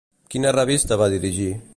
Quina 0.35 0.53
revista 0.55 0.97
va 1.03 1.11
dirigir? 1.15 1.51